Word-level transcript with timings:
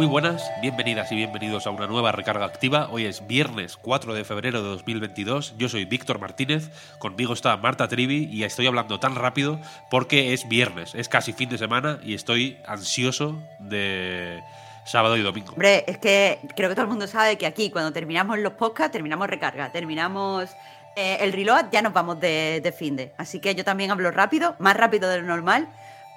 Muy 0.00 0.06
buenas, 0.06 0.50
bienvenidas 0.62 1.12
y 1.12 1.14
bienvenidos 1.14 1.66
a 1.66 1.70
una 1.70 1.86
nueva 1.86 2.10
recarga 2.10 2.46
activa. 2.46 2.88
Hoy 2.90 3.04
es 3.04 3.26
viernes 3.26 3.76
4 3.76 4.14
de 4.14 4.24
febrero 4.24 4.62
de 4.62 4.68
2022. 4.70 5.56
Yo 5.58 5.68
soy 5.68 5.84
Víctor 5.84 6.18
Martínez, 6.18 6.70
conmigo 6.98 7.34
está 7.34 7.54
Marta 7.58 7.86
Trivi 7.86 8.26
y 8.32 8.44
estoy 8.44 8.66
hablando 8.66 8.98
tan 8.98 9.14
rápido 9.14 9.60
porque 9.90 10.32
es 10.32 10.48
viernes, 10.48 10.94
es 10.94 11.10
casi 11.10 11.34
fin 11.34 11.50
de 11.50 11.58
semana 11.58 12.00
y 12.02 12.14
estoy 12.14 12.56
ansioso 12.66 13.42
de 13.58 14.42
sábado 14.86 15.18
y 15.18 15.22
domingo. 15.22 15.52
Hombre, 15.52 15.84
es 15.86 15.98
que 15.98 16.38
creo 16.56 16.70
que 16.70 16.74
todo 16.74 16.84
el 16.84 16.90
mundo 16.90 17.06
sabe 17.06 17.36
que 17.36 17.44
aquí 17.44 17.68
cuando 17.68 17.92
terminamos 17.92 18.38
los 18.38 18.54
podcasts, 18.54 18.92
terminamos 18.92 19.28
recarga, 19.28 19.70
terminamos 19.70 20.48
eh, 20.96 21.18
el 21.20 21.34
reload, 21.34 21.66
ya 21.70 21.82
nos 21.82 21.92
vamos 21.92 22.18
de, 22.20 22.62
de 22.62 22.72
fin 22.72 22.96
de. 22.96 23.12
Así 23.18 23.38
que 23.38 23.54
yo 23.54 23.64
también 23.64 23.90
hablo 23.90 24.10
rápido, 24.10 24.56
más 24.60 24.78
rápido 24.78 25.10
de 25.10 25.18
lo 25.18 25.26
normal 25.26 25.68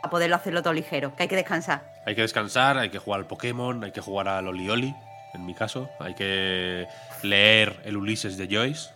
a 0.02 0.10
poderlo 0.10 0.38
hacerlo 0.38 0.64
todo 0.64 0.72
ligero, 0.72 1.14
que 1.18 1.24
hay 1.24 1.30
que 1.30 1.36
descansar. 1.36 1.93
Hay 2.06 2.16
que 2.16 2.22
descansar, 2.22 2.78
hay 2.78 2.90
que 2.90 3.00
jugar 3.00 3.22
al 3.22 3.28
Pokémon, 3.28 3.84
hay 3.84 3.92
que 3.92 4.02
jugar 4.02 4.28
al 4.28 4.48
Olioli, 4.48 4.94
en 5.34 5.46
mi 5.46 5.54
caso. 5.54 5.90
Hay 6.00 6.14
que 6.16 6.88
leer 7.22 7.80
el 7.86 7.98
Ulises 7.98 8.38
de 8.38 8.48
Joyce, 8.54 8.90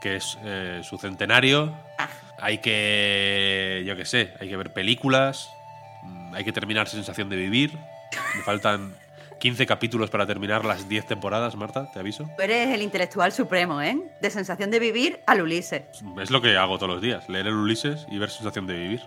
que 0.00 0.16
es 0.16 0.38
eh, 0.44 0.80
su 0.84 0.98
centenario. 0.98 1.74
Hay 2.38 2.58
que, 2.58 3.82
yo 3.86 3.96
qué 3.96 4.04
sé, 4.04 4.34
hay 4.40 4.48
que 4.48 4.56
ver 4.56 4.72
películas. 4.72 5.50
mm, 6.02 6.34
Hay 6.34 6.44
que 6.44 6.52
terminar 6.52 6.88
Sensación 6.88 7.28
de 7.28 7.36
Vivir. 7.36 7.72
Me 8.36 8.42
faltan 8.42 8.94
15 9.40 9.66
capítulos 9.66 10.10
para 10.10 10.26
terminar 10.26 10.64
las 10.66 10.88
10 10.88 11.06
temporadas, 11.06 11.54
Marta, 11.56 11.90
te 11.92 11.98
aviso. 12.00 12.24
Tú 12.36 12.42
eres 12.42 12.68
el 12.74 12.82
intelectual 12.82 13.32
supremo, 13.32 13.80
¿eh? 13.80 13.96
De 14.20 14.30
sensación 14.30 14.70
de 14.70 14.78
vivir 14.78 15.20
al 15.26 15.40
Ulises. 15.42 15.82
Es 16.20 16.30
lo 16.30 16.42
que 16.42 16.56
hago 16.58 16.76
todos 16.78 16.92
los 16.92 17.02
días, 17.02 17.28
leer 17.30 17.46
el 17.46 17.54
Ulises 17.54 18.06
y 18.10 18.18
ver 18.18 18.28
Sensación 18.30 18.66
de 18.66 18.74
Vivir. 18.74 19.00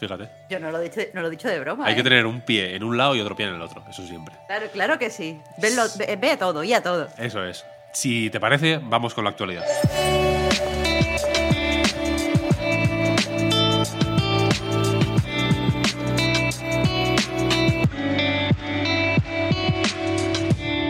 Fíjate. 0.00 0.30
Yo 0.48 0.58
no 0.58 0.70
lo 0.70 0.80
he 0.80 0.84
dicho, 0.84 1.00
no 1.12 1.20
lo 1.20 1.28
he 1.28 1.30
dicho 1.30 1.46
de 1.46 1.60
broma. 1.60 1.84
Hay 1.86 1.94
que 1.94 2.00
¿eh? 2.00 2.04
tener 2.04 2.24
un 2.24 2.40
pie 2.40 2.74
en 2.74 2.82
un 2.84 2.96
lado 2.96 3.14
y 3.14 3.20
otro 3.20 3.36
pie 3.36 3.46
en 3.46 3.56
el 3.56 3.60
otro, 3.60 3.84
eso 3.88 4.02
siempre. 4.06 4.34
Claro, 4.46 4.66
claro 4.72 4.98
que 4.98 5.10
sí. 5.10 5.38
Ve, 5.58 6.16
ve 6.16 6.30
a 6.30 6.38
todo 6.38 6.64
y 6.64 6.72
a 6.72 6.82
todo. 6.82 7.06
Eso 7.18 7.44
es. 7.44 7.66
Si 7.92 8.30
te 8.30 8.40
parece, 8.40 8.80
vamos 8.82 9.12
con 9.12 9.24
la 9.24 9.30
actualidad. 9.30 9.62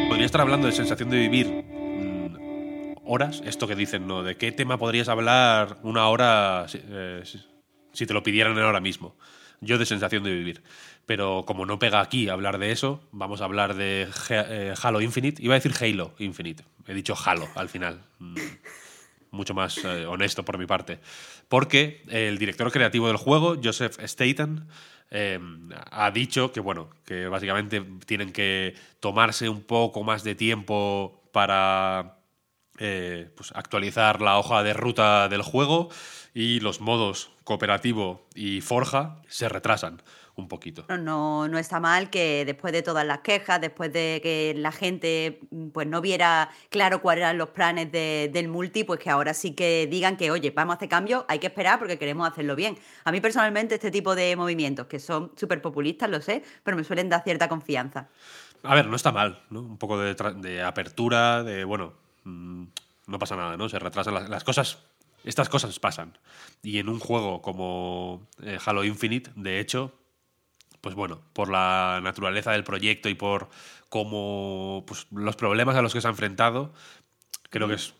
Podría 0.08 0.26
estar 0.26 0.40
hablando 0.40 0.68
de 0.68 0.72
sensación 0.72 1.10
de 1.10 1.16
vivir 1.16 1.48
mm, 1.48 2.98
horas, 3.06 3.42
esto 3.44 3.66
que 3.66 3.74
dicen, 3.74 4.06
¿no? 4.06 4.22
¿De 4.22 4.36
qué 4.36 4.52
tema 4.52 4.78
podrías 4.78 5.08
hablar 5.08 5.78
una 5.82 6.08
hora 6.08 6.66
eh, 6.72 7.22
si- 7.92 8.06
te 8.06 8.14
lo 8.14 8.22
pidieran 8.22 8.58
ahora 8.58 8.80
mismo? 8.80 9.16
Yo 9.60 9.76
de 9.78 9.84
sensación 9.86 10.22
de 10.22 10.32
vivir. 10.32 10.62
Pero 11.06 11.44
como 11.46 11.66
no 11.66 11.78
pega 11.78 12.00
aquí 12.00 12.28
hablar 12.28 12.58
de 12.58 12.72
eso, 12.72 13.02
vamos 13.12 13.40
a 13.40 13.44
hablar 13.44 13.74
de 13.74 14.08
eh, 14.30 14.74
Halo 14.82 15.00
Infinite. 15.00 15.42
Iba 15.42 15.54
a 15.54 15.58
decir 15.60 15.74
Halo 15.78 16.14
Infinite. 16.18 16.64
He 16.86 16.94
dicho 16.94 17.14
Halo 17.26 17.46
al 17.56 17.68
final. 17.68 18.00
Mm, 18.18 18.36
Mucho 19.32 19.54
más 19.54 19.78
eh, 19.84 20.06
honesto 20.06 20.44
por 20.44 20.58
mi 20.58 20.66
parte. 20.66 20.98
Porque 21.48 22.02
el 22.08 22.36
director 22.38 22.72
creativo 22.72 23.06
del 23.06 23.16
juego, 23.16 23.56
Joseph 23.62 23.96
Staten, 24.00 24.66
eh, 25.12 25.38
ha 25.92 26.10
dicho 26.10 26.50
que, 26.52 26.58
bueno, 26.60 26.90
que 27.04 27.28
básicamente 27.28 27.80
tienen 28.06 28.32
que 28.32 28.74
tomarse 28.98 29.48
un 29.48 29.62
poco 29.62 30.02
más 30.02 30.24
de 30.24 30.34
tiempo 30.34 31.22
para 31.32 32.16
eh, 32.78 33.30
pues, 33.36 33.52
actualizar 33.54 34.20
la 34.20 34.36
hoja 34.38 34.62
de 34.64 34.72
ruta 34.72 35.28
del 35.28 35.42
juego 35.42 35.90
y 36.34 36.60
los 36.60 36.80
modos 36.80 37.30
cooperativo 37.44 38.26
y 38.34 38.60
forja 38.60 39.16
se 39.28 39.48
retrasan 39.48 40.02
un 40.36 40.48
poquito. 40.48 40.86
No, 40.88 40.96
no, 40.96 41.48
no 41.48 41.58
está 41.58 41.80
mal 41.80 42.08
que 42.08 42.44
después 42.46 42.72
de 42.72 42.82
todas 42.82 43.04
las 43.04 43.18
quejas, 43.18 43.60
después 43.60 43.92
de 43.92 44.20
que 44.22 44.54
la 44.56 44.72
gente 44.72 45.40
mm, 45.50 45.68
pues 45.68 45.86
no 45.86 46.00
viera 46.00 46.48
claro 46.70 47.02
cuáles 47.02 47.22
eran 47.22 47.36
los 47.36 47.50
planes 47.50 47.92
de- 47.92 48.30
del 48.32 48.48
multi, 48.48 48.84
pues 48.84 49.00
que 49.00 49.10
ahora 49.10 49.34
sí 49.34 49.52
que 49.54 49.86
digan 49.90 50.16
que, 50.16 50.30
oye, 50.30 50.50
vamos 50.52 50.74
a 50.74 50.76
hacer 50.76 50.88
cambios, 50.88 51.24
hay 51.28 51.40
que 51.40 51.48
esperar 51.48 51.78
porque 51.78 51.98
queremos 51.98 52.26
hacerlo 52.30 52.56
bien. 52.56 52.78
A 53.04 53.12
mí 53.12 53.20
personalmente 53.20 53.74
este 53.74 53.90
tipo 53.90 54.14
de 54.14 54.34
movimientos, 54.36 54.86
que 54.86 54.98
son 54.98 55.32
súper 55.36 55.60
populistas, 55.60 56.08
lo 56.08 56.22
sé, 56.22 56.42
pero 56.62 56.76
me 56.76 56.84
suelen 56.84 57.08
dar 57.10 57.22
cierta 57.22 57.48
confianza. 57.48 58.08
A 58.62 58.74
ver, 58.74 58.86
no 58.86 58.96
está 58.96 59.12
mal, 59.12 59.42
¿no? 59.50 59.60
Un 59.60 59.76
poco 59.78 59.98
de, 59.98 60.14
de 60.36 60.62
apertura, 60.62 61.42
de, 61.42 61.64
bueno, 61.64 61.92
mm, 62.24 62.64
no 63.08 63.18
pasa 63.18 63.36
nada, 63.36 63.56
¿no? 63.58 63.68
Se 63.68 63.78
retrasan 63.78 64.14
las, 64.14 64.28
las 64.30 64.44
cosas. 64.44 64.78
Estas 65.24 65.48
cosas 65.48 65.78
pasan. 65.78 66.18
Y 66.62 66.78
en 66.78 66.88
un 66.88 66.98
juego 66.98 67.42
como 67.42 68.26
eh, 68.42 68.58
Halo 68.64 68.84
Infinite, 68.84 69.30
de 69.36 69.60
hecho, 69.60 69.92
pues 70.80 70.94
bueno, 70.94 71.22
por 71.32 71.50
la 71.50 72.00
naturaleza 72.02 72.52
del 72.52 72.64
proyecto 72.64 73.08
y 73.08 73.14
por 73.14 73.50
cómo 73.88 74.84
pues, 74.86 75.06
los 75.10 75.36
problemas 75.36 75.76
a 75.76 75.82
los 75.82 75.92
que 75.92 76.00
se 76.00 76.06
ha 76.06 76.10
enfrentado, 76.10 76.72
creo 77.50 77.68
que 77.68 77.74
es 77.74 77.94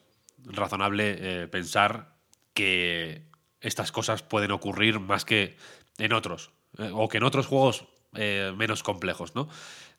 razonable 0.44 1.16
eh, 1.19 1.48
pensar 1.48 2.14
que 2.54 3.22
estas 3.60 3.92
cosas 3.92 4.22
pueden 4.22 4.50
ocurrir 4.50 4.98
más 4.98 5.25
que 5.25 5.56
en 5.98 6.12
otros, 6.14 6.50
eh, 6.78 6.91
o 6.94 7.08
que 7.08 7.19
en 7.19 7.25
otros 7.25 7.47
juegos 7.47 7.87
menos 8.12 8.82
complejos, 8.82 9.37
¿no? 9.37 9.48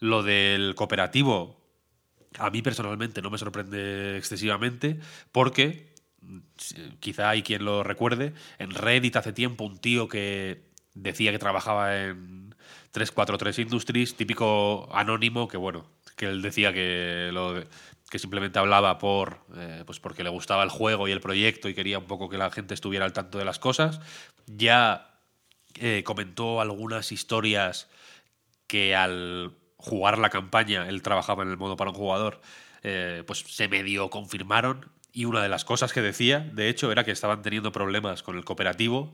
Lo 0.01 0.21
del 0.21 0.75
cooperativo, 0.75 1.61
a 2.38 2.49
mí 2.49 2.61
personalmente 2.61 3.21
no 3.21 3.29
me 3.29 3.38
sorprende 3.38 4.17
excesivamente, 4.17 4.99
porque 5.31 5.91
quizá 6.99 7.29
hay 7.29 7.43
quien 7.43 7.65
lo 7.65 7.83
recuerde, 7.83 8.33
en 8.59 8.71
Reddit 8.71 9.15
hace 9.15 9.33
tiempo 9.33 9.63
un 9.63 9.77
tío 9.77 10.07
que 10.07 10.61
decía 10.93 11.31
que 11.31 11.39
trabajaba 11.39 12.03
en 12.03 12.55
343 12.91 13.59
Industries, 13.59 14.15
típico 14.15 14.89
anónimo, 14.93 15.47
que 15.47 15.57
bueno, 15.57 15.85
que 16.15 16.27
él 16.27 16.41
decía 16.41 16.73
que 16.73 17.29
lo 17.31 17.63
que 18.09 18.19
simplemente 18.19 18.59
hablaba 18.59 18.97
por 18.97 19.39
eh, 19.55 19.83
pues 19.85 20.01
porque 20.01 20.23
le 20.23 20.29
gustaba 20.29 20.63
el 20.63 20.69
juego 20.69 21.07
y 21.07 21.11
el 21.11 21.21
proyecto 21.21 21.69
y 21.69 21.73
quería 21.73 21.97
un 21.97 22.05
poco 22.05 22.27
que 22.27 22.38
la 22.38 22.51
gente 22.51 22.73
estuviera 22.73 23.05
al 23.05 23.13
tanto 23.13 23.38
de 23.38 23.45
las 23.45 23.57
cosas. 23.57 24.01
Ya 24.47 25.19
eh, 25.79 26.03
comentó 26.03 26.59
algunas 26.59 27.13
historias 27.13 27.89
que 28.67 28.95
al 28.95 29.55
jugar 29.77 30.17
la 30.17 30.29
campaña, 30.29 30.88
él 30.88 31.01
trabajaba 31.01 31.43
en 31.43 31.49
el 31.49 31.57
modo 31.57 31.77
para 31.77 31.91
un 31.91 31.95
jugador, 31.95 32.41
eh, 32.83 33.23
pues 33.25 33.39
se 33.39 33.67
medio 33.67 34.09
confirmaron. 34.09 34.91
Y 35.13 35.25
una 35.25 35.41
de 35.44 35.49
las 35.49 35.66
cosas 35.66 35.94
que 35.94 36.01
decía, 36.01 36.39
de 36.39 36.69
hecho, 36.69 36.91
era 36.91 37.03
que 37.03 37.11
estaban 37.11 37.41
teniendo 37.41 37.72
problemas 37.72 38.23
con 38.23 38.38
el 38.38 38.45
cooperativo 38.45 39.13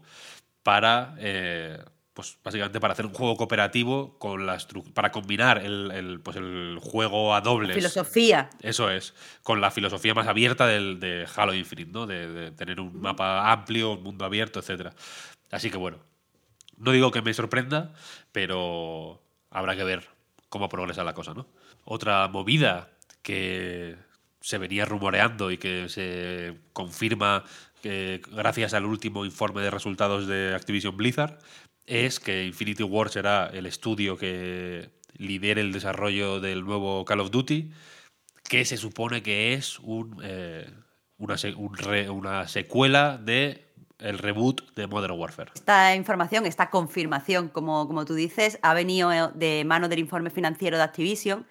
para, 0.61 1.15
eh, 1.17 1.83
pues 2.13 2.37
básicamente 2.43 2.79
para 2.79 2.93
hacer 2.93 3.05
un 3.05 3.13
juego 3.13 3.35
cooperativo 3.35 4.17
con 4.19 4.45
la 4.45 4.57
para 4.93 5.11
combinar 5.11 5.59
el, 5.59 5.91
el, 5.91 6.19
pues 6.19 6.37
el 6.37 6.77
juego 6.81 7.33
a 7.33 7.41
dobles. 7.41 7.75
Filosofía. 7.75 8.49
Eso 8.61 8.91
es, 8.91 9.15
con 9.43 9.61
la 9.61 9.71
filosofía 9.71 10.13
más 10.13 10.27
abierta 10.27 10.67
del, 10.67 10.99
de 10.99 11.27
Halo 11.35 11.53
Infinite, 11.53 11.91
¿no? 11.91 12.05
De, 12.05 12.27
de 12.27 12.51
tener 12.51 12.79
un 12.79 12.99
mapa 13.01 13.51
amplio, 13.51 13.93
un 13.93 14.03
mundo 14.03 14.25
abierto, 14.25 14.59
etc. 14.59 14.93
Así 15.51 15.71
que 15.71 15.77
bueno, 15.77 15.97
no 16.77 16.91
digo 16.91 17.11
que 17.11 17.21
me 17.21 17.33
sorprenda, 17.33 17.93
pero 18.31 19.23
habrá 19.49 19.75
que 19.75 19.83
ver 19.83 20.07
cómo 20.49 20.69
progresa 20.69 21.03
la 21.03 21.13
cosa, 21.13 21.33
¿no? 21.33 21.47
Otra 21.85 22.27
movida 22.27 22.89
que 23.21 23.95
se 24.47 24.57
venía 24.57 24.85
rumoreando 24.85 25.51
y 25.51 25.57
que 25.57 25.89
se 25.89 26.55
confirma 26.71 27.43
que 27.81 28.21
gracias 28.31 28.73
al 28.73 28.85
último 28.85 29.25
informe 29.25 29.61
de 29.61 29.69
resultados 29.69 30.25
de 30.25 30.55
Activision 30.55 30.95
Blizzard 30.95 31.37
es 31.85 32.21
que 32.21 32.45
Infinity 32.45 32.83
Ward 32.83 33.09
será 33.09 33.47
el 33.47 33.65
estudio 33.65 34.15
que 34.17 34.89
lidere 35.17 35.59
el 35.59 35.73
desarrollo 35.73 36.39
del 36.39 36.63
nuevo 36.63 37.03
Call 37.03 37.19
of 37.19 37.31
Duty, 37.31 37.71
que 38.47 38.63
se 38.63 38.77
supone 38.77 39.21
que 39.21 39.53
es 39.53 39.79
un, 39.79 40.17
eh, 40.23 40.69
una, 41.17 41.35
re- 41.73 42.09
una 42.09 42.47
secuela 42.47 43.17
de 43.17 43.65
el 43.99 44.17
reboot 44.17 44.73
de 44.75 44.87
Modern 44.87 45.19
Warfare. 45.19 45.51
Esta 45.55 45.93
información, 45.93 46.45
esta 46.45 46.69
confirmación, 46.69 47.49
como, 47.49 47.85
como 47.85 48.05
tú 48.05 48.13
dices, 48.13 48.59
ha 48.61 48.73
venido 48.73 49.09
de 49.33 49.65
mano 49.65 49.89
del 49.89 49.99
informe 49.99 50.29
financiero 50.29 50.77
de 50.77 50.83
Activision, 50.83 51.45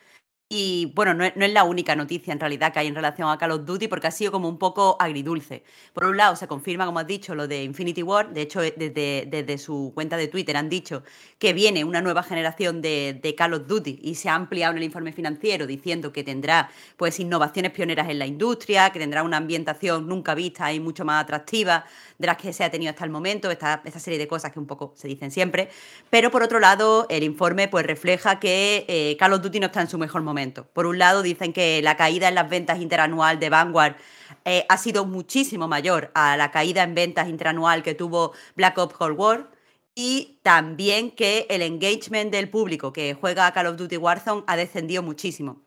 Y 0.48 0.92
bueno, 0.94 1.12
no 1.12 1.24
es, 1.24 1.52
la 1.52 1.64
única 1.64 1.96
noticia 1.96 2.32
en 2.32 2.38
realidad 2.38 2.72
que 2.72 2.78
hay 2.78 2.86
en 2.86 2.94
relación 2.94 3.28
a 3.28 3.36
Call 3.36 3.50
of 3.50 3.64
Duty 3.64 3.88
porque 3.88 4.06
ha 4.06 4.12
sido 4.12 4.30
como 4.30 4.48
un 4.48 4.58
poco 4.58 4.96
agridulce. 5.00 5.64
Por 5.92 6.04
un 6.04 6.16
lado, 6.16 6.36
se 6.36 6.46
confirma, 6.46 6.86
como 6.86 7.00
has 7.00 7.06
dicho, 7.08 7.34
lo 7.34 7.48
de 7.48 7.64
Infinity 7.64 8.04
War. 8.04 8.32
De 8.32 8.42
hecho, 8.42 8.60
desde, 8.60 9.26
desde 9.28 9.58
su 9.58 9.90
cuenta 9.92 10.16
de 10.16 10.28
Twitter 10.28 10.56
han 10.56 10.68
dicho 10.68 11.02
que 11.40 11.52
viene 11.52 11.82
una 11.82 12.00
nueva 12.00 12.22
generación 12.22 12.80
de, 12.80 13.18
de, 13.20 13.34
Call 13.34 13.54
of 13.54 13.66
Duty 13.66 13.98
y 14.00 14.14
se 14.14 14.28
ha 14.28 14.36
ampliado 14.36 14.70
en 14.70 14.78
el 14.78 14.84
informe 14.84 15.12
financiero 15.12 15.66
diciendo 15.66 16.12
que 16.12 16.22
tendrá 16.22 16.70
pues 16.96 17.18
innovaciones 17.18 17.72
pioneras 17.72 18.08
en 18.08 18.20
la 18.20 18.26
industria, 18.26 18.90
que 18.90 19.00
tendrá 19.00 19.24
una 19.24 19.38
ambientación 19.38 20.06
nunca 20.06 20.36
vista 20.36 20.72
y 20.72 20.78
mucho 20.78 21.04
más 21.04 21.24
atractiva 21.24 21.86
de 22.18 22.26
las 22.28 22.36
que 22.36 22.52
se 22.52 22.62
ha 22.62 22.70
tenido 22.70 22.90
hasta 22.90 23.04
el 23.04 23.10
momento, 23.10 23.50
esta, 23.50 23.82
esta 23.84 23.98
serie 23.98 24.18
de 24.18 24.28
cosas 24.28 24.52
que 24.52 24.60
un 24.60 24.66
poco 24.68 24.92
se 24.94 25.08
dicen 25.08 25.32
siempre. 25.32 25.70
Pero 26.08 26.30
por 26.30 26.44
otro 26.44 26.60
lado, 26.60 27.06
el 27.10 27.24
informe 27.24 27.66
pues 27.66 27.84
refleja 27.84 28.38
que 28.38 28.84
eh, 28.86 29.16
Call 29.18 29.32
of 29.32 29.42
Duty 29.42 29.58
no 29.58 29.66
está 29.66 29.80
en 29.80 29.88
su 29.88 29.98
mejor 29.98 30.22
momento. 30.22 30.35
Por 30.72 30.86
un 30.86 30.98
lado, 30.98 31.22
dicen 31.22 31.52
que 31.52 31.80
la 31.82 31.96
caída 31.96 32.28
en 32.28 32.34
las 32.34 32.48
ventas 32.48 32.78
interanual 32.80 33.40
de 33.40 33.48
Vanguard 33.48 33.96
eh, 34.44 34.66
ha 34.68 34.76
sido 34.76 35.06
muchísimo 35.06 35.66
mayor 35.66 36.10
a 36.14 36.36
la 36.36 36.50
caída 36.50 36.82
en 36.82 36.94
ventas 36.94 37.28
interanual 37.28 37.82
que 37.82 37.94
tuvo 37.94 38.32
Black 38.54 38.76
Ops 38.78 38.94
Cold 38.94 39.18
War 39.18 39.50
y 39.94 40.40
también 40.42 41.10
que 41.10 41.46
el 41.48 41.62
engagement 41.62 42.30
del 42.30 42.50
público 42.50 42.92
que 42.92 43.14
juega 43.14 43.46
a 43.46 43.52
Call 43.52 43.68
of 43.68 43.76
Duty 43.76 43.96
Warzone 43.96 44.44
ha 44.46 44.56
descendido 44.56 45.02
muchísimo. 45.02 45.62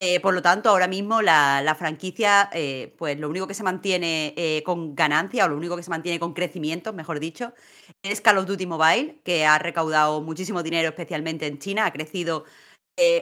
Eh, 0.00 0.20
por 0.20 0.34
lo 0.34 0.42
tanto, 0.42 0.68
ahora 0.68 0.86
mismo 0.86 1.22
la, 1.22 1.74
franquicia, 1.78 2.50
eh, 2.52 2.94
pues 2.98 3.18
lo 3.18 3.28
único 3.28 3.46
que 3.46 3.54
se 3.54 3.62
mantiene 3.62 4.62
con 4.64 4.94
ganancia, 4.94 5.46
o 5.46 5.48
lo 5.48 5.56
único 5.56 5.76
que 5.76 5.82
se 5.82 5.90
mantiene 5.90 6.20
con 6.20 6.34
crecimiento, 6.34 6.92
mejor 6.92 7.20
dicho, 7.20 7.54
es 8.02 8.20
Call 8.20 8.38
of 8.38 8.46
Duty 8.46 8.66
Mobile, 8.66 9.20
que 9.24 9.46
ha 9.46 9.58
recaudado 9.58 10.20
muchísimo 10.20 10.62
dinero, 10.62 10.90
especialmente 10.90 11.46
en 11.46 11.58
China, 11.58 11.86
ha 11.86 11.92
crecido 11.92 12.44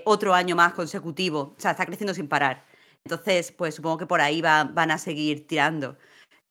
otro 0.04 0.34
año 0.34 0.56
más 0.56 0.74
consecutivo, 0.74 1.54
o 1.56 1.60
sea, 1.60 1.72
está 1.72 1.86
creciendo 1.86 2.14
sin 2.14 2.28
parar. 2.28 2.66
Entonces, 3.04 3.52
pues 3.52 3.74
supongo 3.74 3.98
que 3.98 4.06
por 4.06 4.20
ahí 4.20 4.42
van 4.42 4.90
a 4.90 4.98
seguir 4.98 5.46
tirando. 5.46 5.96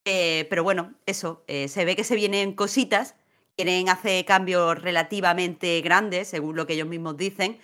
pero 0.03 0.63
bueno, 0.63 0.93
eso, 1.05 1.43
se 1.47 1.85
ve 1.85 1.95
que 1.95 2.03
se 2.03 2.15
vienen 2.15 2.53
cositas, 2.53 3.15
quieren 3.55 3.89
hacer 3.89 4.25
cambios 4.25 4.81
relativamente 4.81 5.81
grandes, 5.81 6.27
según 6.29 6.55
lo 6.55 6.65
que 6.65 6.73
ellos 6.73 6.87
mismos 6.87 7.17
dicen, 7.17 7.59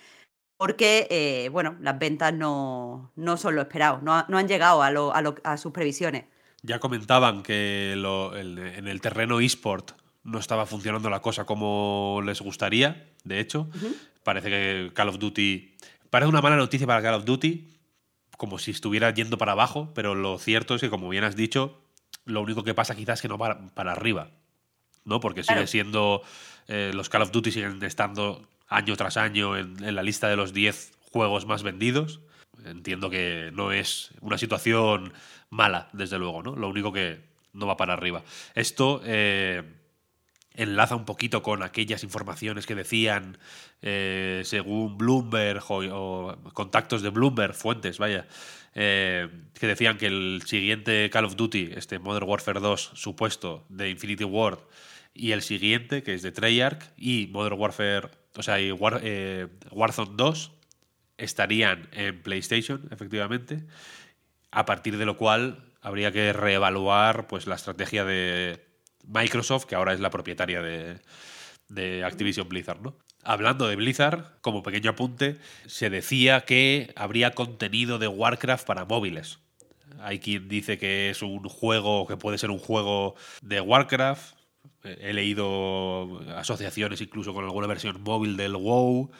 porque, 0.58 1.06
eh, 1.10 1.48
bueno, 1.50 1.76
las 1.80 1.98
ventas 1.98 2.34
no, 2.34 3.12
son 3.36 3.54
lo 3.54 3.62
esperado, 3.62 4.00
no, 4.02 4.12
han 4.12 4.48
llegado 4.48 4.82
a, 4.82 5.56
sus 5.56 5.72
previsiones. 5.72 6.24
Ya 6.62 6.80
comentaban 6.80 7.44
que 7.44 7.92
en 7.92 8.88
el 8.88 9.00
terreno 9.00 9.40
eSport 9.40 9.92
no 10.28 10.38
estaba 10.38 10.66
funcionando 10.66 11.08
la 11.10 11.20
cosa 11.20 11.44
como 11.44 12.20
les 12.24 12.40
gustaría, 12.40 13.06
de 13.24 13.40
hecho. 13.40 13.68
Parece 14.22 14.48
que 14.50 14.90
Call 14.94 15.08
of 15.08 15.18
Duty... 15.18 15.74
Parece 16.10 16.28
una 16.28 16.40
mala 16.40 16.56
noticia 16.56 16.86
para 16.86 17.02
Call 17.02 17.14
of 17.14 17.24
Duty, 17.24 17.68
como 18.36 18.58
si 18.58 18.70
estuviera 18.70 19.12
yendo 19.12 19.38
para 19.38 19.52
abajo, 19.52 19.92
pero 19.94 20.14
lo 20.14 20.38
cierto 20.38 20.74
es 20.74 20.80
que, 20.80 20.90
como 20.90 21.08
bien 21.08 21.24
has 21.24 21.36
dicho, 21.36 21.82
lo 22.24 22.40
único 22.40 22.62
que 22.62 22.74
pasa 22.74 22.94
quizás 22.94 23.18
es 23.18 23.22
que 23.22 23.28
no 23.28 23.38
para, 23.38 23.68
para 23.74 23.92
arriba, 23.92 24.30
¿no? 25.04 25.20
Porque 25.20 25.42
sigue 25.42 25.66
siendo... 25.66 26.22
Eh, 26.68 26.92
los 26.94 27.08
Call 27.08 27.22
of 27.22 27.32
Duty 27.32 27.50
siguen 27.50 27.82
estando 27.82 28.46
año 28.68 28.96
tras 28.96 29.16
año 29.16 29.56
en, 29.56 29.94
la 29.94 30.02
lista 30.02 30.28
de 30.28 30.36
los 30.36 30.52
10 30.52 30.92
juegos 31.10 31.46
más 31.46 31.62
vendidos. 31.62 32.20
Entiendo 32.64 33.08
que 33.08 33.50
no 33.54 33.72
es 33.72 34.10
una 34.20 34.36
situación 34.36 35.14
mala, 35.48 35.88
desde 35.94 36.18
luego, 36.18 36.42
¿no? 36.42 36.54
Lo 36.54 36.68
único 36.68 36.92
que 36.92 37.24
no 37.54 37.66
va 37.66 37.78
para 37.78 37.94
arriba. 37.94 38.22
Esto 38.54 39.00
eh, 39.04 39.62
enlaza 40.58 40.96
un 40.96 41.04
poquito 41.04 41.42
con 41.42 41.62
aquellas 41.62 42.02
informaciones 42.02 42.66
que 42.66 42.74
decían, 42.74 43.38
eh, 43.80 44.42
según 44.44 44.98
Bloomberg 44.98 45.62
o, 45.70 46.36
contactos 46.52 47.00
de 47.02 47.10
Bloomberg, 47.10 47.54
fuentes, 47.54 47.98
vaya, 47.98 48.26
eh, 48.74 49.28
que 49.58 49.66
decían 49.66 49.96
que 49.96 50.06
el 50.06 50.42
siguiente 50.44 51.08
Call 51.10 51.24
of 51.24 51.36
Duty, 51.36 51.70
este 51.76 51.98
Modern 51.98 52.28
Warfare 52.28 52.60
2 52.60 52.90
supuesto 52.94 53.64
de 53.68 53.88
Infinity 53.88 54.24
Ward, 54.24 54.58
y 55.14 55.32
el 55.32 55.42
siguiente, 55.42 56.02
que 56.02 56.14
es 56.14 56.22
de 56.22 56.32
Treyarch, 56.32 56.92
y 56.96 57.28
Modern 57.32 57.58
Warfare 57.58 58.10
o 58.38 58.42
sea, 58.42 58.60
y 58.60 58.72
eh, 59.02 59.48
Warzone 59.72 60.12
2 60.14 60.52
estarían 61.16 61.88
en 61.90 62.22
PlayStation, 62.22 62.88
efectivamente, 62.92 63.64
a 64.52 64.64
partir 64.64 64.96
de 64.96 65.04
lo 65.04 65.16
cual 65.16 65.72
habría 65.80 66.12
que 66.12 66.32
reevaluar 66.32 67.26
pues, 67.26 67.48
la 67.48 67.56
estrategia 67.56 68.04
de 68.04 68.64
Microsoft, 69.06 69.64
que 69.64 69.74
ahora 69.74 69.92
es 69.92 70.00
la 70.00 70.10
propietaria 70.10 70.62
de, 70.62 72.04
Activision 72.04 72.48
Blizzard. 72.48 72.80
¿no? 72.80 72.94
Hablando 73.22 73.68
de 73.68 73.76
Blizzard, 73.76 74.40
como 74.40 74.62
pequeño 74.62 74.90
apunte, 74.90 75.36
se 75.66 75.90
decía 75.90 76.42
que 76.42 76.92
habría 76.96 77.32
contenido 77.32 77.98
de 77.98 78.08
Warcraft 78.08 78.66
para 78.66 78.84
móviles. 78.84 79.38
Hay 80.00 80.18
quien 80.20 80.48
dice 80.48 80.78
que 80.78 81.10
es 81.10 81.22
un 81.22 81.42
juego, 81.48 82.06
que 82.06 82.16
puede 82.16 82.38
ser 82.38 82.50
un 82.50 82.58
juego 82.58 83.16
de 83.42 83.60
Warcraft, 83.60 84.38
He 84.84 85.12
leído 85.12 86.20
asociaciones 86.36 87.00
incluso 87.00 87.34
con 87.34 87.44
alguna 87.44 87.66
versión 87.66 88.00
móvil 88.02 88.36
del 88.36 88.56
WoW. 88.56 89.10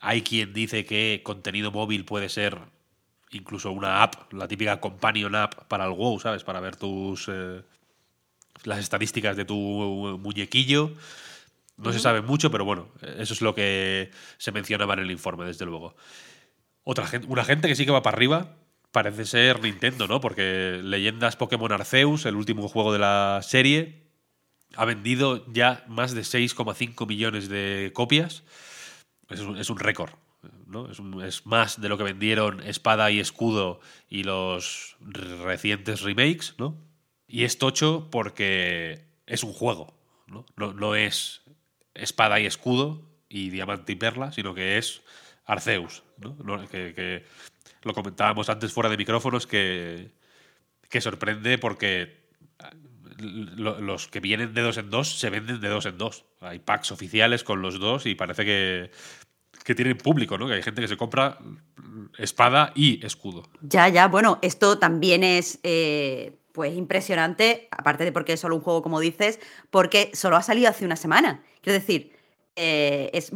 Hay 0.00 0.22
quien 0.22 0.52
dice 0.52 0.84
que 0.84 1.22
contenido 1.24 1.72
móvil 1.72 2.04
puede 2.04 2.28
ser 2.28 2.58
incluso 3.30 3.72
una 3.72 4.02
app, 4.02 4.32
la 4.32 4.46
típica 4.46 4.80
companion 4.80 5.34
app 5.34 5.64
para 5.68 5.86
el 5.86 5.92
WoW, 5.92 6.20
¿sabes? 6.20 6.44
Para 6.44 6.60
ver 6.60 6.76
tus 6.76 7.28
eh, 7.28 7.62
las 8.64 8.78
estadísticas 8.78 9.36
de 9.36 9.44
tu 9.44 9.56
muñequillo. 10.20 10.92
No 11.76 11.92
se 11.92 12.00
sabe 12.00 12.22
mucho, 12.22 12.50
pero 12.50 12.64
bueno, 12.64 12.88
eso 13.18 13.34
es 13.34 13.40
lo 13.40 13.54
que 13.54 14.10
se 14.36 14.50
mencionaba 14.50 14.94
en 14.94 15.00
el 15.00 15.10
informe, 15.12 15.44
desde 15.44 15.64
luego. 15.64 15.94
Otra 16.82 17.06
gente, 17.06 17.28
una 17.28 17.44
gente 17.44 17.68
que 17.68 17.76
sí 17.76 17.84
que 17.84 17.92
va 17.92 18.02
para 18.02 18.16
arriba 18.16 18.56
parece 18.90 19.24
ser 19.24 19.62
Nintendo, 19.62 20.08
¿no? 20.08 20.20
Porque 20.20 20.80
Leyendas 20.82 21.36
Pokémon 21.36 21.70
Arceus, 21.70 22.26
el 22.26 22.34
último 22.34 22.66
juego 22.68 22.92
de 22.92 22.98
la 22.98 23.40
serie, 23.42 24.08
ha 24.74 24.84
vendido 24.84 25.44
ya 25.52 25.84
más 25.88 26.14
de 26.14 26.22
6,5 26.22 27.06
millones 27.06 27.48
de 27.48 27.92
copias. 27.94 28.42
Es 29.28 29.70
un, 29.70 29.78
récord. 29.78 30.10
¿no? 30.66 30.90
Es, 31.22 31.46
más 31.46 31.80
de 31.80 31.88
lo 31.88 31.98
que 31.98 32.04
vendieron 32.04 32.60
Espada 32.62 33.10
y 33.10 33.20
Escudo 33.20 33.80
y 34.08 34.24
los 34.24 34.96
recientes 35.00 36.00
remakes. 36.00 36.54
¿no? 36.58 36.76
Y 37.28 37.44
es 37.44 37.58
tocho 37.58 38.08
porque 38.10 39.04
es 39.26 39.44
un 39.44 39.52
juego. 39.52 39.94
¿no? 40.26 40.44
No, 40.56 40.94
es 40.94 41.42
Espada 41.94 42.40
y 42.40 42.46
Escudo 42.46 43.02
y 43.28 43.50
Diamante 43.50 43.92
y 43.92 43.96
Perla, 43.96 44.32
sino 44.32 44.54
que 44.54 44.78
es 44.78 45.02
Arceus. 45.44 46.02
¿no? 46.16 46.36
Que, 46.68 47.24
lo 47.82 47.94
comentábamos 47.94 48.48
antes 48.48 48.72
fuera 48.72 48.90
de 48.90 48.96
micrófonos 48.96 49.46
que, 49.46 50.10
que 50.90 51.00
sorprende 51.00 51.58
porque 51.58 52.18
los 53.20 54.08
que 54.08 54.20
vienen 54.20 54.54
de 54.54 54.62
dos 54.62 54.78
en 54.78 54.90
dos 54.90 55.18
se 55.18 55.30
venden 55.30 55.60
de 55.60 55.68
dos 55.68 55.86
en 55.86 55.98
dos. 55.98 56.24
Hay 56.40 56.58
packs 56.58 56.92
oficiales 56.92 57.44
con 57.44 57.62
los 57.62 57.78
dos 57.78 58.06
y 58.06 58.14
parece 58.14 58.44
que, 58.44 58.90
que 59.64 59.74
tienen 59.74 59.98
público, 59.98 60.38
¿no? 60.38 60.46
Que 60.46 60.54
hay 60.54 60.62
gente 60.62 60.80
que 60.80 60.88
se 60.88 60.96
compra 60.96 61.38
espada 62.16 62.72
y 62.74 63.04
escudo. 63.04 63.44
Ya, 63.60 63.88
ya, 63.88 64.08
bueno, 64.08 64.38
esto 64.42 64.78
también 64.78 65.24
es 65.24 65.58
eh, 65.62 66.38
pues 66.58 66.76
impresionante, 66.76 67.68
aparte 67.70 68.04
de 68.04 68.10
porque 68.10 68.32
es 68.32 68.40
solo 68.40 68.56
un 68.56 68.62
juego, 68.62 68.82
como 68.82 68.98
dices, 68.98 69.38
porque 69.70 70.10
solo 70.12 70.34
ha 70.34 70.42
salido 70.42 70.68
hace 70.68 70.84
una 70.84 70.96
semana. 70.96 71.44
Quiero 71.60 71.78
decir, 71.78 72.16
eh, 72.56 73.10
es 73.12 73.30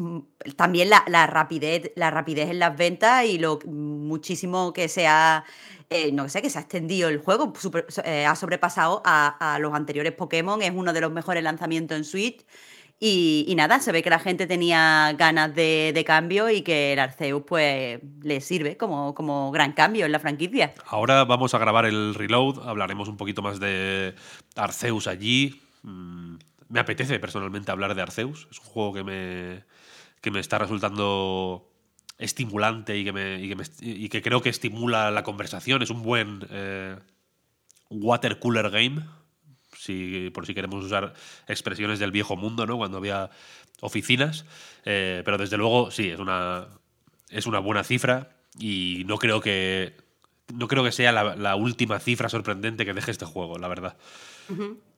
también 0.56 0.90
la, 0.90 1.04
la, 1.06 1.28
rapidez, 1.28 1.92
la 1.94 2.10
rapidez 2.10 2.50
en 2.50 2.58
las 2.58 2.76
ventas 2.76 3.24
y 3.26 3.38
lo 3.38 3.60
muchísimo 3.64 4.72
que 4.72 4.88
se 4.88 5.06
ha 5.06 5.44
eh, 5.94 6.10
no 6.10 6.28
sé, 6.28 6.42
que 6.42 6.50
se 6.50 6.58
ha 6.58 6.62
extendido 6.62 7.10
el 7.10 7.18
juego, 7.18 7.52
eh, 8.04 8.24
ha 8.24 8.34
sobrepasado 8.34 9.02
a, 9.04 9.58
los 9.60 9.74
anteriores 9.74 10.12
Pokémon, 10.12 10.62
es 10.62 10.72
uno 10.74 10.92
de 10.92 11.02
los 11.02 11.12
mejores 11.12 11.42
lanzamientos 11.44 11.96
en 11.96 12.04
Switch. 12.04 12.44
Y, 13.04 13.52
nada, 13.56 13.80
se 13.80 13.90
ve 13.90 14.00
que 14.00 14.10
la 14.10 14.20
gente 14.20 14.46
tenía 14.46 15.12
ganas 15.18 15.52
de, 15.56 16.04
cambio 16.06 16.48
y 16.50 16.62
que 16.62 16.92
el 16.92 17.00
Arceus 17.00 17.42
pues 17.44 17.98
le 18.22 18.40
sirve 18.40 18.76
como, 18.76 19.12
como 19.12 19.50
gran 19.50 19.72
cambio 19.72 20.06
en 20.06 20.12
la 20.12 20.20
franquicia. 20.20 20.72
Ahora 20.86 21.24
vamos 21.24 21.52
a 21.52 21.58
grabar 21.58 21.84
el 21.84 22.14
reload, 22.14 22.60
hablaremos 22.64 23.08
un 23.08 23.16
poquito 23.16 23.42
más 23.42 23.58
de 23.58 24.14
Arceus 24.54 25.08
allí. 25.08 25.60
Mm, 25.82 26.36
me 26.68 26.78
apetece 26.78 27.18
personalmente 27.18 27.72
hablar 27.72 27.96
de 27.96 28.02
Arceus, 28.02 28.46
es 28.52 28.60
un 28.60 28.66
juego 28.66 28.92
que 28.92 29.02
me, 29.02 29.64
que 30.20 30.30
me 30.30 30.38
está 30.38 30.58
resultando 30.58 31.68
estimulante 32.18 32.96
y 32.96 33.02
que, 33.02 33.12
me, 33.12 33.42
y 33.80 34.08
que, 34.10 34.22
creo 34.22 34.42
que 34.42 34.48
estimula 34.48 35.10
la 35.10 35.24
conversación. 35.24 35.82
Es 35.82 35.90
un 35.90 36.04
buen 36.04 36.46
eh, 36.50 36.96
water 37.90 38.38
cooler 38.38 38.70
game, 38.70 39.04
si, 39.76 40.30
por 40.30 40.46
si 40.46 40.54
queremos 40.54 40.84
usar 40.84 41.14
expresiones 41.48 41.98
del 41.98 42.10
viejo 42.10 42.36
mundo, 42.36 42.66
¿no? 42.66 42.76
cuando 42.76 42.98
había 42.98 43.30
oficinas. 43.80 44.44
Eh, 44.84 45.22
pero 45.24 45.38
desde 45.38 45.56
luego, 45.56 45.90
sí, 45.90 46.08
es 46.10 46.18
una, 46.18 46.68
es 47.28 47.46
una 47.46 47.58
buena 47.58 47.84
cifra 47.84 48.36
y 48.58 49.02
no 49.06 49.18
creo 49.18 49.40
que, 49.40 49.94
no 50.54 50.68
creo 50.68 50.84
que 50.84 50.92
sea 50.92 51.12
la, 51.12 51.56
última 51.56 51.98
cifra 51.98 52.28
sorprendente 52.28 52.84
que 52.84 52.94
deje 52.94 53.10
este 53.10 53.24
juego, 53.24 53.58
la 53.58 53.68
verdad. 53.68 53.96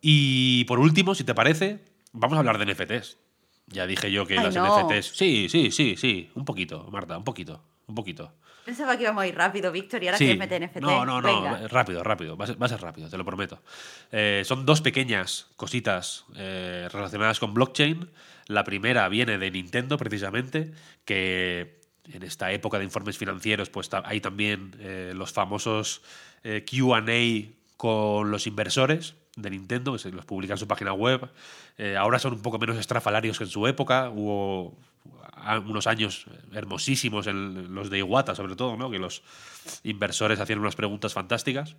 Y 0.01 0.65
por 0.65 0.81
último, 0.81 1.15
si 1.15 1.25
te 1.25 1.35
parece, 1.35 1.85
vamos 2.13 2.37
a 2.37 2.41
hablar 2.41 2.59
de 2.59 2.67
NFTs. 2.73 3.19
Ya 3.67 3.87
dije 3.87 4.11
yo 4.11 4.27
que 4.27 4.35
las 4.35 4.55
NFTs. 4.55 5.17
Sí, 5.17 5.49
sí, 5.49 5.71
sí, 5.71 5.97
sí. 5.97 6.31
Un 6.35 6.45
poquito, 6.45 6.89
Marta, 6.91 7.17
un 7.17 7.25
poquito. 7.25 7.63
un 7.87 7.95
poquito. 7.95 8.33
Pensaba 8.65 8.97
que 8.97 9.03
íbamos 9.03 9.23
a 9.23 9.27
ir 9.27 9.35
rápido, 9.35 9.71
Víctor, 9.71 10.03
y 10.03 10.07
ahora 10.07 10.19
quieres 10.19 10.39
meter 10.39 10.63
NFT. 10.63 10.81
No, 10.81 11.05
no, 11.05 11.21
no, 11.21 11.69
rápido, 11.69 12.03
rápido, 12.03 12.37
va 12.37 12.45
a, 12.45 12.69
ser, 12.69 12.81
rápido, 12.81 13.09
te 13.09 13.19
lo 13.19 13.25
prometo. 13.25 13.61
Eh, 14.11 14.43
son 14.45 14.65
dos 14.65 14.81
pequeñas 14.81 15.49
cositas 15.57 16.25
eh, 16.37 16.89
relacionadas 16.91 17.41
con 17.41 17.53
blockchain. 17.53 18.09
La 18.47 18.65
primera 18.65 19.09
viene 19.09 19.39
de 19.39 19.51
Nintendo, 19.51 19.99
precisamente, 19.99 20.73
que 21.05 21.81
en 22.13 22.23
esta 22.23 22.53
época 22.53 22.79
de 22.79 22.85
informes 22.85 23.19
financieros, 23.19 23.71
pues 23.71 23.91
hay 24.05 24.21
también 24.21 24.75
eh, 24.79 25.13
los 25.15 25.33
famosos 25.33 26.03
QA 26.43 27.03
con 27.77 28.31
los 28.31 28.47
inversores 28.47 29.15
de 29.37 29.51
Nintendo, 29.51 29.93
que 29.93 29.99
se 29.99 30.11
los 30.11 30.25
publican 30.25 30.55
en 30.55 30.59
su 30.59 30.69
página 30.69 30.93
web. 30.93 31.29
ahora 31.99 32.19
son 32.19 32.35
un 32.35 32.43
poco 32.43 32.59
menos 32.59 32.77
estrafalarios 32.77 33.39
que 33.39 33.45
en 33.45 33.51
su 33.51 33.67
época. 33.67 34.11
Hubo 34.11 34.77
unos 35.67 35.87
años 35.87 36.27
hermosísimos, 36.53 37.27
en 37.27 37.75
los 37.75 37.91
de 37.91 37.99
Iwata 37.99 38.35
sobre 38.35 38.57
todo, 38.57 38.77
¿no? 38.77 38.91
que 38.91 38.99
los 38.99 39.23
inversores 39.83 40.41
hacían 40.41 40.59
unas 40.59 40.77
preguntas 40.77 41.13
fantásticas. 41.13 41.77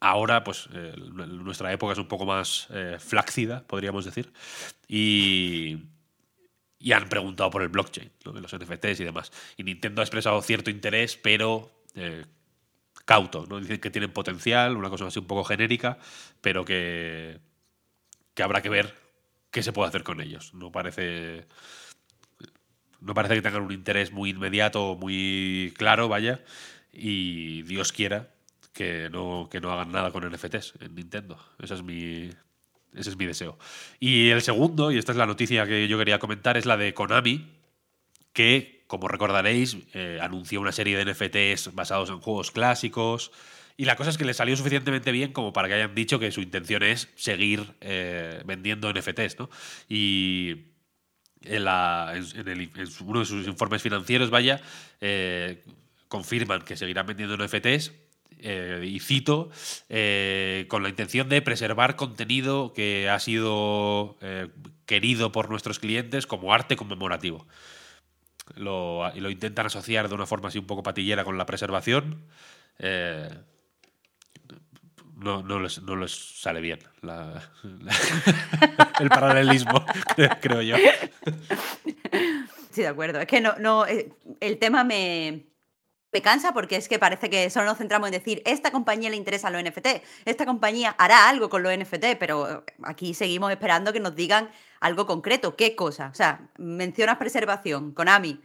Ahora, 0.00 0.44
pues, 0.44 0.68
eh, 0.74 0.94
nuestra 0.98 1.72
época 1.72 1.94
es 1.94 1.98
un 1.98 2.08
poco 2.08 2.26
más 2.26 2.68
eh, 2.70 2.98
flácida, 2.98 3.64
podríamos 3.66 4.04
decir. 4.04 4.32
Y, 4.86 5.78
y 6.78 6.92
han 6.92 7.08
preguntado 7.08 7.48
por 7.48 7.62
el 7.62 7.68
blockchain, 7.68 8.10
los 8.24 8.54
NFTs 8.54 9.00
y 9.00 9.04
demás. 9.04 9.32
Y 9.56 9.64
Nintendo 9.64 10.02
ha 10.02 10.04
expresado 10.04 10.42
cierto 10.42 10.68
interés, 10.68 11.16
pero 11.16 11.70
eh, 11.94 12.26
cauto. 13.04 13.46
¿no? 13.48 13.60
Dicen 13.60 13.80
que 13.80 13.90
tienen 13.90 14.12
potencial, 14.12 14.76
una 14.76 14.90
cosa 14.90 15.06
así 15.06 15.18
un 15.18 15.26
poco 15.26 15.44
genérica, 15.44 15.98
pero 16.40 16.64
que, 16.64 17.38
que 18.34 18.42
habrá 18.42 18.62
que 18.62 18.68
ver 18.68 18.94
qué 19.50 19.62
se 19.62 19.72
puede 19.72 19.88
hacer 19.88 20.02
con 20.02 20.20
ellos. 20.20 20.54
No 20.54 20.72
parece 20.72 21.46
no 23.04 23.14
parece 23.14 23.34
que 23.34 23.42
tengan 23.42 23.62
un 23.62 23.72
interés 23.72 24.12
muy 24.12 24.30
inmediato, 24.30 24.96
muy 24.96 25.74
claro, 25.76 26.08
vaya, 26.08 26.40
y 26.92 27.62
Dios 27.62 27.92
quiera 27.92 28.30
que 28.72 29.08
no, 29.10 29.48
que 29.50 29.60
no 29.60 29.70
hagan 29.72 29.92
nada 29.92 30.10
con 30.10 30.28
NFTs 30.28 30.74
en 30.80 30.94
Nintendo. 30.94 31.38
Ese 31.62 31.74
es 31.74 31.82
mi, 31.82 32.30
ese 32.94 33.10
es 33.10 33.16
mi 33.16 33.26
deseo. 33.26 33.58
Y 34.00 34.30
el 34.30 34.42
segundo, 34.42 34.90
y 34.90 34.98
esta 34.98 35.12
es 35.12 35.18
la 35.18 35.26
noticia 35.26 35.66
que 35.66 35.86
yo 35.86 35.98
quería 35.98 36.18
comentar, 36.18 36.56
es 36.56 36.66
la 36.66 36.76
de 36.76 36.94
Konami, 36.94 37.46
que, 38.32 38.73
como 38.86 39.08
recordaréis, 39.08 39.78
eh, 39.94 40.18
anunció 40.20 40.60
una 40.60 40.72
serie 40.72 40.96
de 40.96 41.04
NFTs 41.04 41.74
basados 41.74 42.10
en 42.10 42.20
juegos 42.20 42.50
clásicos. 42.50 43.32
Y 43.76 43.86
la 43.86 43.96
cosa 43.96 44.10
es 44.10 44.18
que 44.18 44.24
le 44.24 44.34
salió 44.34 44.56
suficientemente 44.56 45.10
bien 45.10 45.32
como 45.32 45.52
para 45.52 45.68
que 45.68 45.74
hayan 45.74 45.94
dicho 45.94 46.18
que 46.18 46.30
su 46.30 46.40
intención 46.40 46.82
es 46.82 47.08
seguir 47.16 47.74
eh, 47.80 48.42
vendiendo 48.44 48.92
NFTs, 48.92 49.38
¿no? 49.38 49.50
Y 49.88 50.66
en, 51.42 51.62
uno 51.66 53.20
de 53.20 53.26
sus 53.26 53.46
informes 53.46 53.82
financieros, 53.82 54.30
vaya, 54.30 54.60
eh, 55.00 55.64
confirman 56.08 56.62
que 56.62 56.76
seguirán 56.76 57.06
vendiendo 57.06 57.36
NFTs. 57.36 57.92
Y 58.36 59.00
cito, 59.00 59.48
con 60.68 60.82
la 60.82 60.88
intención 60.90 61.30
de 61.30 61.40
preservar 61.40 61.96
contenido 61.96 62.74
que 62.74 63.08
ha 63.08 63.18
sido 63.18 64.18
querido 64.84 65.32
por 65.32 65.48
nuestros 65.48 65.78
clientes 65.78 66.26
como 66.26 66.52
arte 66.52 66.76
conmemorativo. 66.76 67.46
Lo, 68.56 69.10
y 69.14 69.20
lo 69.20 69.30
intentan 69.30 69.66
asociar 69.66 70.08
de 70.08 70.14
una 70.14 70.26
forma 70.26 70.48
así 70.48 70.58
un 70.58 70.66
poco 70.66 70.82
patillera 70.82 71.24
con 71.24 71.38
la 71.38 71.46
preservación 71.46 72.26
no, 75.24 75.42
no, 75.42 75.60
les, 75.60 75.82
no 75.82 75.96
les 75.96 76.12
sale 76.12 76.60
bien 76.60 76.78
el 79.00 79.08
paralelismo, 79.08 79.84
creo 80.40 80.62
yo. 80.62 80.76
Sí, 82.70 82.82
de 82.82 82.88
acuerdo. 82.88 83.20
Es 83.20 83.26
que 83.26 83.40
no, 83.40 83.54
no, 83.58 83.86
eh, 83.86 84.12
el 84.40 84.58
tema 84.58 84.84
me, 84.84 85.46
me 86.14 86.22
cansa 86.22 86.54
porque 86.54 86.76
es 86.76 86.88
que 86.88 87.00
parece 87.00 87.28
que 87.28 87.50
solo 87.50 87.66
nos 87.66 87.76
centramos 87.76 88.06
en 88.06 88.12
decir, 88.12 88.40
esta 88.46 88.70
compañía 88.70 89.10
le 89.10 89.16
interesa 89.16 89.50
lo 89.50 89.60
NFT, 89.60 89.86
esta 90.24 90.46
compañía 90.46 90.94
hará 90.96 91.28
algo 91.28 91.50
con 91.50 91.64
los 91.64 91.76
NFT, 91.76 92.16
pero 92.20 92.64
aquí 92.84 93.14
seguimos 93.14 93.50
esperando 93.50 93.92
que 93.92 93.98
nos 93.98 94.14
digan 94.14 94.48
algo 94.80 95.06
concreto. 95.06 95.56
¿Qué 95.56 95.74
cosa? 95.74 96.10
O 96.12 96.14
sea, 96.14 96.48
mencionas 96.56 97.18
preservación, 97.18 97.92
Konami. 97.92 98.40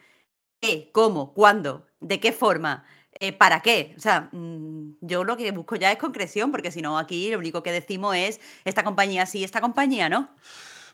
¿Qué? 0.60 0.90
¿Cómo? 0.92 1.34
¿Cuándo? 1.34 1.86
¿De 2.00 2.20
qué 2.20 2.32
forma? 2.32 2.86
Eh, 3.20 3.34
¿para 3.34 3.62
qué? 3.62 3.94
O 3.98 4.00
sea, 4.00 4.30
mm, 4.32 4.98
yo 5.02 5.24
lo 5.24 5.38
que 5.38 5.52
busco 5.52 5.76
ya 5.76 5.92
es 5.92 6.00
concreción, 6.00 6.52
porque 6.52 6.72
si 6.72 6.82
no, 6.82 6.98
aquí 6.98 7.30
lo 7.30 7.38
único 7.38 7.62
que 7.62 7.72
decimos 7.72 8.16
es 8.16 8.42
esta 8.66 8.84
compañía 8.84 9.28
sí, 9.28 9.44
esta 9.44 9.62
compañía 9.62 10.10
no. 10.10 10.28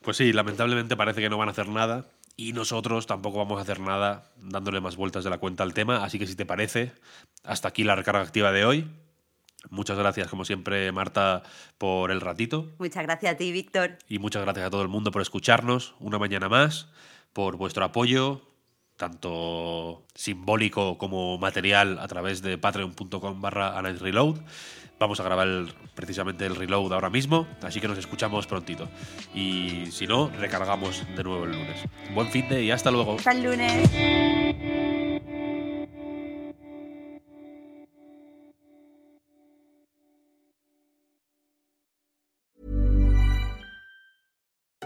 Pues 0.02 0.18
sí, 0.18 0.34
lamentablemente 0.34 0.98
parece 0.98 1.22
que 1.22 1.30
no 1.30 1.38
van 1.38 1.48
a 1.48 1.52
hacer 1.52 1.70
nada. 1.70 2.06
Y 2.38 2.54
nosotros 2.54 3.08
tampoco 3.08 3.38
vamos 3.38 3.60
a 3.60 3.62
hacer 3.62 3.80
nada 3.80 4.32
dándole 4.38 4.82
más 4.82 4.96
vueltas 4.96 5.24
de 5.24 5.30
la 5.30 5.38
cuenta 5.38 5.64
al 5.64 5.74
tema. 5.74 6.04
Así 6.04 6.20
que 6.20 6.28
si 6.28 6.36
te 6.36 6.46
parece, 6.46 6.92
hasta 7.44 7.70
aquí 7.70 7.84
la 7.84 7.96
recarga 7.96 8.22
activa 8.22 8.52
de 8.52 8.66
hoy. 8.66 8.88
Muchas 9.70 9.98
gracias, 9.98 10.28
como 10.28 10.46
siempre, 10.46 10.92
Marta, 10.92 11.44
por 11.78 12.12
el 12.12 12.22
ratito. 12.22 12.72
Muchas 12.78 13.04
gracias 13.04 13.34
a 13.34 13.38
ti, 13.38 13.52
Víctor. 13.52 13.98
Y 14.08 14.20
muchas 14.20 14.44
gracias 14.44 14.68
a 14.68 14.70
todo 14.70 14.82
el 14.82 14.90
mundo 14.90 15.12
por 15.12 15.22
escucharnos 15.22 15.96
una 16.00 16.20
mañana 16.20 16.50
más, 16.50 16.90
por 17.34 17.58
vuestro 17.58 17.86
apoyo, 17.86 18.42
tanto 18.98 20.04
simbólico 20.14 20.98
como 20.98 21.38
material 21.38 22.00
a 22.00 22.08
través 22.08 22.42
de 22.42 22.58
patreon.com 22.58 23.42
barra 23.42 23.82
reload. 23.82 24.38
Vamos 24.98 25.20
a 25.20 25.24
grabar 25.24 25.48
precisamente 25.94 26.46
el 26.46 26.56
reload 26.56 26.94
ahora 26.94 27.10
mismo, 27.10 27.46
así 27.62 27.82
que 27.82 27.88
nos 27.88 27.98
escuchamos 27.98 28.48
prontito. 28.48 28.88
Y 29.34 29.88
si 29.92 30.08
no, 30.08 30.30
recargamos 30.30 31.04
de 31.16 31.24
nuevo 31.24 31.44
el 31.44 31.52
lunes. 31.52 31.84
Buen 32.14 32.30
fin 32.30 32.48
de 32.48 32.64
y 32.64 32.72
hasta 32.72 32.92
luego. 32.92 33.18
Hasta 33.18 33.32
el 33.34 33.44
lunes. 33.44 34.75